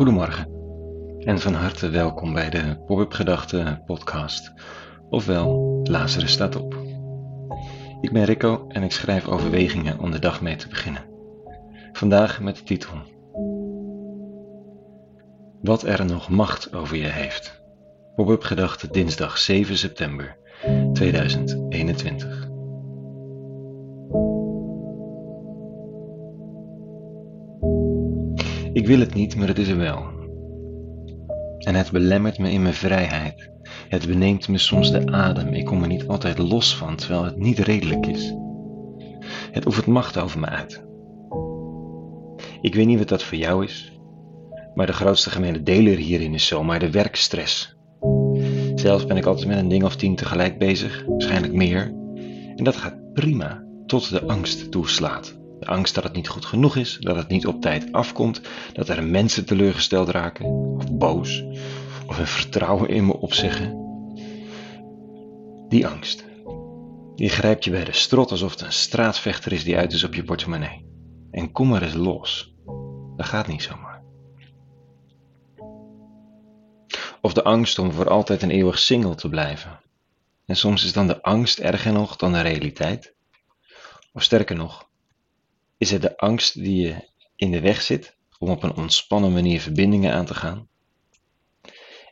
Goedemorgen 0.00 0.48
en 1.18 1.38
van 1.38 1.54
harte 1.54 1.88
welkom 1.88 2.32
bij 2.32 2.50
de 2.50 2.82
Pop-up 2.86 3.12
Gedachten 3.12 3.82
podcast, 3.86 4.52
ofwel 5.08 5.80
Lazarus 5.82 6.32
staat 6.32 6.56
op. 6.56 6.76
Ik 8.00 8.12
ben 8.12 8.24
Rico 8.24 8.64
en 8.68 8.82
ik 8.82 8.92
schrijf 8.92 9.28
overwegingen 9.28 9.98
om 9.98 10.10
de 10.10 10.18
dag 10.18 10.40
mee 10.40 10.56
te 10.56 10.68
beginnen. 10.68 11.02
Vandaag 11.92 12.40
met 12.40 12.56
de 12.56 12.62
titel 12.62 12.94
Wat 15.62 15.82
er 15.82 16.04
nog 16.04 16.28
macht 16.28 16.74
over 16.74 16.96
je 16.96 17.08
heeft. 17.08 17.62
Pop-up 18.14 18.42
Gedachten 18.42 18.92
dinsdag 18.92 19.38
7 19.38 19.76
september 19.76 20.36
2021. 20.92 22.49
Wil 28.90 29.00
het 29.00 29.14
niet, 29.14 29.36
maar 29.36 29.48
het 29.48 29.58
is 29.58 29.68
er 29.68 29.76
wel. 29.76 30.04
En 31.58 31.74
het 31.74 31.90
belemmert 31.90 32.38
me 32.38 32.50
in 32.50 32.62
mijn 32.62 32.74
vrijheid. 32.74 33.50
Het 33.88 34.06
beneemt 34.06 34.48
me 34.48 34.58
soms 34.58 34.90
de 34.90 35.12
adem. 35.12 35.48
Ik 35.48 35.64
kom 35.64 35.82
er 35.82 35.88
niet 35.88 36.06
altijd 36.06 36.38
los 36.38 36.76
van, 36.76 36.96
terwijl 36.96 37.24
het 37.24 37.36
niet 37.36 37.58
redelijk 37.58 38.06
is. 38.06 38.34
Het 39.52 39.66
oefent 39.66 39.86
macht 39.86 40.18
over 40.18 40.40
me 40.40 40.46
uit. 40.46 40.84
Ik 42.60 42.74
weet 42.74 42.86
niet 42.86 42.98
wat 42.98 43.08
dat 43.08 43.22
voor 43.22 43.38
jou 43.38 43.64
is, 43.64 43.98
maar 44.74 44.86
de 44.86 44.92
grootste 44.92 45.30
gemene 45.30 45.62
deler 45.62 45.96
hierin 45.96 46.34
is 46.34 46.46
zomaar 46.46 46.78
de 46.78 46.90
werkstress. 46.90 47.76
Zelf 48.74 49.06
ben 49.06 49.16
ik 49.16 49.26
altijd 49.26 49.48
met 49.48 49.58
een 49.58 49.68
ding 49.68 49.84
of 49.84 49.96
tien 49.96 50.14
tegelijk 50.14 50.58
bezig, 50.58 51.04
waarschijnlijk 51.06 51.52
meer. 51.52 51.94
En 52.56 52.64
dat 52.64 52.76
gaat 52.76 53.12
prima, 53.12 53.64
tot 53.86 54.10
de 54.10 54.26
angst 54.26 54.70
toeslaat. 54.70 55.39
De 55.60 55.66
angst 55.66 55.94
dat 55.94 56.04
het 56.04 56.12
niet 56.12 56.28
goed 56.28 56.44
genoeg 56.44 56.76
is, 56.76 56.98
dat 57.00 57.16
het 57.16 57.28
niet 57.28 57.46
op 57.46 57.60
tijd 57.60 57.92
afkomt, 57.92 58.40
dat 58.72 58.88
er 58.88 59.04
mensen 59.04 59.44
teleurgesteld 59.44 60.08
raken, 60.08 60.46
of 60.46 60.92
boos, 60.92 61.44
of 62.06 62.16
hun 62.16 62.26
vertrouwen 62.26 62.88
in 62.88 63.06
me 63.06 63.16
opzeggen. 63.16 63.78
Die 65.68 65.86
angst, 65.86 66.24
die 67.14 67.28
grijpt 67.28 67.64
je 67.64 67.70
bij 67.70 67.84
de 67.84 67.92
strot 67.92 68.30
alsof 68.30 68.50
het 68.50 68.60
een 68.60 68.72
straatvechter 68.72 69.52
is 69.52 69.64
die 69.64 69.76
uit 69.76 69.92
is 69.92 70.04
op 70.04 70.14
je 70.14 70.24
portemonnee. 70.24 70.86
En 71.30 71.52
kom 71.52 71.68
maar 71.68 71.82
eens 71.82 71.94
los. 71.94 72.54
Dat 73.16 73.26
gaat 73.26 73.46
niet 73.46 73.62
zomaar. 73.62 74.02
Of 77.20 77.32
de 77.32 77.44
angst 77.44 77.78
om 77.78 77.92
voor 77.92 78.08
altijd 78.08 78.42
een 78.42 78.50
eeuwig 78.50 78.78
single 78.78 79.14
te 79.14 79.28
blijven. 79.28 79.80
En 80.46 80.56
soms 80.56 80.84
is 80.84 80.92
dan 80.92 81.06
de 81.06 81.22
angst 81.22 81.58
erger 81.58 81.92
nog 81.92 82.16
dan 82.16 82.32
de 82.32 82.40
realiteit. 82.40 83.14
Of 84.12 84.22
sterker 84.22 84.56
nog, 84.56 84.89
is 85.80 85.90
het 85.90 86.02
de 86.02 86.16
angst 86.16 86.54
die 86.54 86.86
je 86.86 87.08
in 87.36 87.50
de 87.50 87.60
weg 87.60 87.82
zit 87.82 88.16
om 88.38 88.48
op 88.48 88.62
een 88.62 88.76
ontspannen 88.76 89.32
manier 89.32 89.60
verbindingen 89.60 90.12
aan 90.12 90.24
te 90.24 90.34
gaan? 90.34 90.68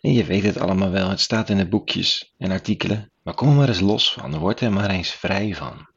En 0.01 0.13
je 0.13 0.25
weet 0.25 0.43
het 0.43 0.59
allemaal 0.59 0.91
wel, 0.91 1.09
het 1.09 1.21
staat 1.21 1.49
in 1.49 1.57
de 1.57 1.69
boekjes 1.69 2.35
en 2.39 2.51
artikelen, 2.51 3.11
maar 3.23 3.35
kom 3.35 3.49
er 3.49 3.55
maar 3.55 3.69
eens 3.69 3.81
los 3.81 4.13
van, 4.13 4.39
word 4.39 4.61
er 4.61 4.73
maar 4.73 4.91
eens 4.91 5.11
vrij 5.11 5.55
van. 5.55 5.89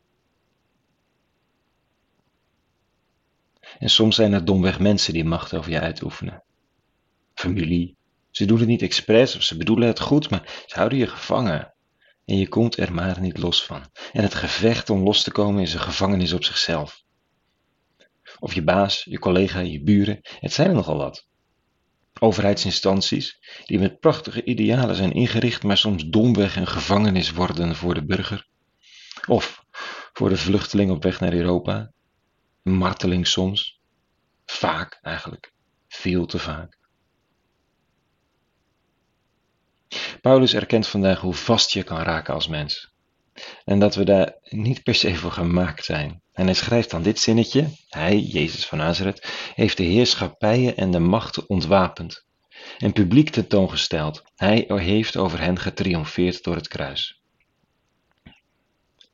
En 3.80 3.90
soms 3.90 4.16
zijn 4.16 4.34
er 4.34 4.46
domweg 4.46 4.80
mensen 4.80 5.14
die 5.14 5.26
macht 5.26 5.54
over 5.54 5.72
je 5.72 5.80
uitoefenen. 5.80 6.44
Familie. 7.34 7.96
Ze 8.32 8.46
doen 8.46 8.60
het 8.60 8.68
niet 8.68 8.82
expres 8.82 9.36
of 9.36 9.42
ze 9.42 9.58
bedoelen 9.58 9.88
het 9.88 10.00
goed, 10.00 10.30
maar 10.30 10.64
ze 10.66 10.76
houden 10.76 10.98
je 10.98 11.08
gevangen. 11.08 11.74
En 12.26 12.38
je 12.38 12.48
komt 12.48 12.78
er 12.78 12.94
maar 12.94 13.22
niet 13.22 13.38
los 13.38 13.64
van. 13.64 13.86
En 14.12 14.24
het 14.24 14.36
gevecht 14.36 14.90
om 14.90 15.04
los 15.04 15.24
te 15.24 15.32
komen 15.32 15.62
is 15.62 15.74
een 15.74 15.80
gevangenis 15.80 16.34
op 16.34 16.44
zichzelf. 16.44 17.04
Of 18.42 18.54
je 18.54 18.64
baas, 18.64 19.04
je 19.04 19.20
collega, 19.20 19.60
je 19.60 19.84
buren, 19.84 20.20
het 20.22 20.54
zijn 20.54 20.70
er 20.70 20.76
nogal 20.76 20.98
wat. 20.98 21.28
Overheidsinstanties 22.20 23.40
die 23.66 23.80
met 23.80 24.00
prachtige 24.00 24.44
idealen 24.44 24.96
zijn 24.96 25.12
ingericht, 25.12 25.64
maar 25.64 25.78
soms 25.78 26.06
domweg 26.06 26.56
een 26.56 26.68
gevangenis 26.68 27.32
worden 27.32 27.76
voor 27.76 27.94
de 27.94 28.06
burger. 28.06 28.48
Of 29.28 29.64
voor 30.14 30.30
de 30.30 30.38
vluchteling 30.38 30.92
op 30.92 31.04
weg 31.04 31.20
naar 31.20 31.34
Europa. 31.34 31.92
Marteling 32.62 33.28
soms. 33.28 33.80
Vaak 34.46 35.00
eigenlijk. 35.02 35.54
Veel 35.88 36.26
te 36.26 36.40
vaak. 36.40 36.78
Paulus 40.22 40.54
erkent 40.54 40.88
vandaag 40.88 41.20
hoe 41.20 41.34
vast 41.34 41.72
je 41.72 41.84
kan 41.84 42.02
raken 42.02 42.34
als 42.34 42.48
mens. 42.48 42.91
En 43.66 43.80
dat 43.80 43.96
we 43.96 44.04
daar 44.04 44.36
niet 44.50 44.84
per 44.84 44.96
se 44.96 45.16
voor 45.16 45.32
gemaakt 45.32 45.86
zijn. 45.86 46.22
En 46.34 46.46
hij 46.46 46.54
schrijft 46.54 46.90
dan 46.90 47.02
dit 47.02 47.20
zinnetje: 47.20 47.68
Hij, 47.90 48.20
Jezus 48.20 48.66
van 48.66 48.78
Nazareth, 48.78 49.28
heeft 49.56 49.78
de 49.78 49.84
heerschappijen 49.84 50.78
en 50.78 50.92
de 50.92 51.00
machten 51.00 51.50
ontwapend 51.50 52.26
en 52.78 52.94
publiek 52.94 53.30
tentoongesteld. 53.30 54.24
Hij 54.36 54.66
heeft 54.68 55.18
over 55.18 55.40
hen 55.40 55.60
getriomfeerd 55.60 56.44
door 56.44 56.56
het 56.56 56.68
kruis. 56.68 57.22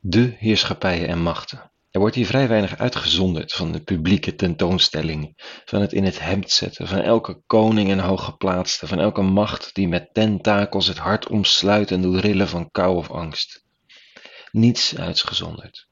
De 0.00 0.34
heerschappijen 0.38 1.08
en 1.08 1.22
machten. 1.22 1.70
Er 1.90 2.00
wordt 2.00 2.14
hier 2.16 2.26
vrij 2.26 2.48
weinig 2.48 2.78
uitgezonderd 2.78 3.52
van 3.52 3.72
de 3.72 3.80
publieke 3.80 4.34
tentoonstellingen, 4.34 5.34
van 5.64 5.80
het 5.80 5.92
in 5.92 6.04
het 6.04 6.20
hemd 6.20 6.50
zetten, 6.50 6.88
van 6.88 6.98
elke 7.00 7.42
koning 7.46 7.90
en 7.90 7.98
hooggeplaatste, 7.98 8.86
van 8.86 9.00
elke 9.00 9.22
macht 9.22 9.74
die 9.74 9.88
met 9.88 10.14
tentakels 10.14 10.86
het 10.86 10.98
hart 10.98 11.28
omsluit 11.28 11.90
en 11.90 12.02
doet 12.02 12.20
rillen 12.20 12.48
van 12.48 12.70
kou 12.70 12.96
of 12.96 13.10
angst 13.10 13.66
niets 14.52 14.96
uitgezonderd. 14.96 15.88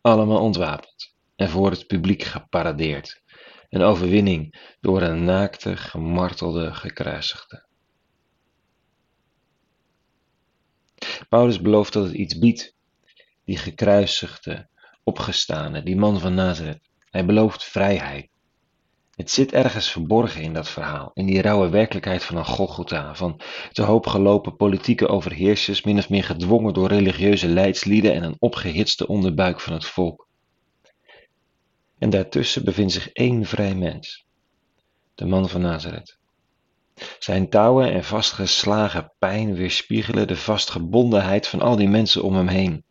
Allemaal 0.00 0.40
ontwapend 0.40 1.14
en 1.36 1.48
voor 1.48 1.70
het 1.70 1.86
publiek 1.86 2.22
geparadeerd. 2.22 3.22
Een 3.68 3.82
overwinning 3.82 4.74
door 4.80 5.02
een 5.02 5.24
naakte, 5.24 5.76
gemartelde, 5.76 6.74
gekruisigde. 6.74 7.66
Paulus 11.28 11.60
belooft 11.60 11.92
dat 11.92 12.04
het 12.04 12.14
iets 12.14 12.38
biedt. 12.38 12.74
Die 13.44 13.56
gekruisigde, 13.56 14.68
opgestane, 15.02 15.82
die 15.82 15.96
man 15.96 16.20
van 16.20 16.34
Nazareth. 16.34 16.88
Hij 17.10 17.24
belooft 17.24 17.64
vrijheid. 17.64 18.28
Het 19.14 19.30
zit 19.30 19.52
ergens 19.52 19.90
verborgen 19.90 20.42
in 20.42 20.52
dat 20.52 20.68
verhaal, 20.68 21.10
in 21.14 21.26
die 21.26 21.42
rauwe 21.42 21.68
werkelijkheid 21.68 22.24
van 22.24 22.36
een 22.36 22.44
Golgotha, 22.44 23.14
van 23.14 23.40
te 23.72 23.82
hoop 23.82 24.06
gelopen 24.06 24.56
politieke 24.56 25.08
overheersers, 25.08 25.82
min 25.82 25.98
of 25.98 26.08
meer 26.08 26.24
gedwongen 26.24 26.74
door 26.74 26.88
religieuze 26.88 27.48
leidslieden 27.48 28.14
en 28.14 28.22
een 28.22 28.36
opgehitste 28.38 29.06
onderbuik 29.06 29.60
van 29.60 29.72
het 29.72 29.84
volk. 29.84 30.28
En 31.98 32.10
daartussen 32.10 32.64
bevindt 32.64 32.92
zich 32.92 33.08
één 33.08 33.44
vrij 33.44 33.74
mens, 33.74 34.26
de 35.14 35.26
man 35.26 35.48
van 35.48 35.60
Nazareth. 35.60 36.18
Zijn 37.18 37.50
touwen 37.50 37.92
en 37.92 38.04
vastgeslagen 38.04 39.12
pijn 39.18 39.54
weerspiegelen 39.54 40.26
de 40.26 40.36
vastgebondenheid 40.36 41.46
van 41.46 41.60
al 41.60 41.76
die 41.76 41.88
mensen 41.88 42.22
om 42.22 42.34
hem 42.34 42.48
heen. 42.48 42.84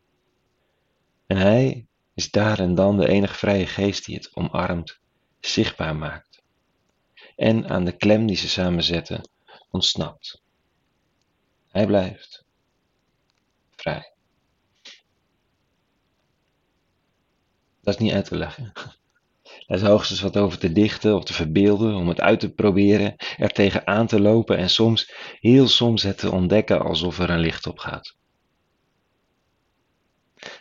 En 1.27 1.37
hij 1.37 1.85
is 2.13 2.31
daar 2.31 2.59
en 2.59 2.75
dan 2.75 2.97
de 2.97 3.07
enige 3.07 3.35
vrije 3.35 3.67
geest 3.67 4.05
die 4.05 4.15
het 4.15 4.35
omarmt 4.35 5.01
zichtbaar 5.45 5.95
maakt 5.95 6.33
en 7.35 7.69
aan 7.69 7.85
de 7.85 7.97
klem 7.97 8.25
die 8.25 8.35
ze 8.35 8.49
samen 8.49 8.83
zetten 8.83 9.29
ontsnapt. 9.69 10.41
Hij 11.69 11.85
blijft 11.85 12.45
vrij. 13.75 14.13
Dat 17.81 17.93
is 17.93 17.99
niet 17.99 18.13
uit 18.13 18.25
te 18.25 18.35
leggen. 18.35 18.71
Daar 19.67 19.77
is 19.77 19.81
hoogstens 19.81 20.21
wat 20.21 20.37
over 20.37 20.57
te 20.57 20.71
dichten 20.71 21.15
of 21.15 21.23
te 21.23 21.33
verbeelden, 21.33 21.95
om 21.95 22.07
het 22.07 22.21
uit 22.21 22.39
te 22.39 22.53
proberen, 22.53 23.15
er 23.37 23.49
tegenaan 23.49 24.07
te 24.07 24.19
lopen 24.21 24.57
en 24.57 24.69
soms, 24.69 25.13
heel 25.39 25.67
soms 25.67 26.03
het 26.03 26.17
te 26.17 26.31
ontdekken 26.31 26.81
alsof 26.81 27.19
er 27.19 27.29
een 27.29 27.39
licht 27.39 27.67
op 27.67 27.79
gaat. 27.79 28.15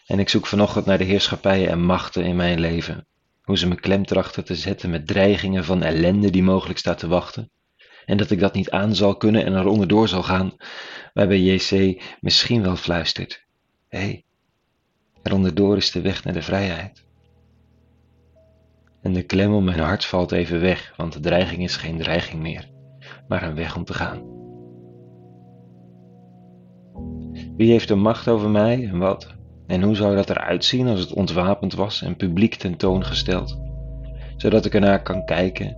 En 0.06 0.18
ik 0.18 0.28
zoek 0.28 0.46
vanochtend 0.46 0.86
naar 0.86 0.98
de 0.98 1.04
heerschappijen 1.04 1.68
en 1.68 1.82
machten 1.82 2.24
in 2.24 2.36
mijn 2.36 2.60
leven, 2.60 3.06
hoe 3.42 3.58
ze 3.58 3.68
me 3.68 3.74
klem 3.74 4.04
trachten 4.04 4.44
te 4.44 4.54
zetten 4.54 4.90
met 4.90 5.06
dreigingen 5.06 5.64
van 5.64 5.82
ellende 5.82 6.30
die 6.30 6.42
mogelijk 6.42 6.78
staat 6.78 6.98
te 6.98 7.08
wachten. 7.08 7.50
En 8.04 8.16
dat 8.16 8.30
ik 8.30 8.38
dat 8.38 8.54
niet 8.54 8.70
aan 8.70 8.94
zal 8.94 9.16
kunnen 9.16 9.44
en 9.44 9.52
er 9.52 9.66
onderdoor 9.66 10.08
zal 10.08 10.22
gaan, 10.22 10.56
waarbij 11.12 11.40
JC 11.40 12.02
misschien 12.20 12.62
wel 12.62 12.76
fluistert. 12.76 13.46
Hé, 13.88 13.98
hey, 13.98 14.24
er 15.22 15.32
onderdoor 15.32 15.76
is 15.76 15.90
de 15.90 16.00
weg 16.00 16.24
naar 16.24 16.32
de 16.32 16.42
vrijheid. 16.42 17.04
En 19.02 19.12
de 19.12 19.22
klem 19.22 19.54
om 19.54 19.64
mijn 19.64 19.78
hart 19.78 20.04
valt 20.04 20.32
even 20.32 20.60
weg, 20.60 20.94
want 20.96 21.12
de 21.12 21.20
dreiging 21.20 21.62
is 21.62 21.76
geen 21.76 21.98
dreiging 21.98 22.42
meer, 22.42 22.70
maar 23.28 23.42
een 23.42 23.54
weg 23.54 23.76
om 23.76 23.84
te 23.84 23.94
gaan. 23.94 24.30
Wie 27.56 27.70
heeft 27.70 27.88
de 27.88 27.94
macht 27.94 28.28
over 28.28 28.50
mij 28.50 28.88
en 28.88 28.98
wat? 28.98 29.34
En 29.66 29.82
hoe 29.82 29.94
zou 29.94 30.16
dat 30.16 30.30
eruit 30.30 30.64
zien 30.64 30.88
als 30.88 31.00
het 31.00 31.12
ontwapend 31.12 31.74
was 31.74 32.02
en 32.02 32.16
publiek 32.16 32.54
tentoongesteld, 32.54 33.60
zodat 34.36 34.64
ik 34.64 34.74
ernaar 34.74 35.02
kan 35.02 35.24
kijken 35.24 35.76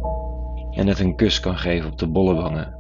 en 0.71 0.87
het 0.87 0.99
een 0.99 1.17
kus 1.17 1.41
kan 1.41 1.59
geven 1.59 1.91
op 1.91 1.99
de 1.99 2.07
bolle 2.07 2.35
wangen, 2.35 2.75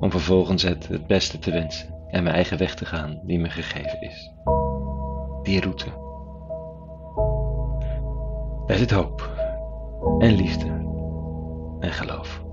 om 0.00 0.10
vervolgens 0.10 0.62
het 0.62 0.88
het 0.88 1.06
beste 1.06 1.38
te 1.38 1.50
wensen 1.50 1.94
en 2.08 2.22
mijn 2.22 2.34
eigen 2.34 2.58
weg 2.58 2.74
te 2.74 2.84
gaan 2.84 3.20
die 3.22 3.38
me 3.38 3.48
gegeven 3.48 4.00
is. 4.00 4.32
Die 5.42 5.60
route. 5.60 5.86
Daar 8.66 8.76
zit 8.76 8.90
hoop 8.90 9.30
en 10.18 10.34
liefde 10.34 10.66
en 11.80 11.92
geloof. 11.92 12.49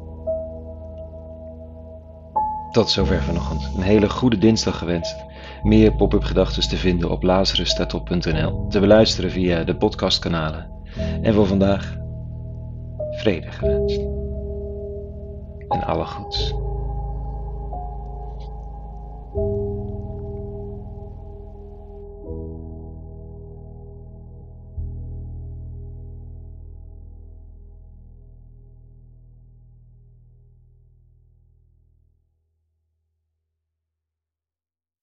Tot 2.78 2.90
zover 2.90 3.24
vanochtend. 3.24 3.70
Een 3.76 3.82
hele 3.82 4.10
goede 4.10 4.38
dinsdag 4.38 4.78
gewenst. 4.78 5.16
Meer 5.64 5.96
pop-up 5.96 6.24
gedachten 6.24 6.70
te 6.70 6.78
vinden 6.78 7.12
op 7.12 7.24
lazarusstatop.nl. 7.24 8.68
Te 8.70 8.80
beluisteren 8.80 9.32
via 9.32 9.64
de 9.64 9.76
podcastkanalen. 9.76 10.68
En 11.22 11.34
voor 11.34 11.48
vandaag 11.48 11.98
vrede 13.12 13.52
gewenst. 13.52 14.00
En 15.68 15.84
alle 15.86 16.06
goeds. 16.06 16.54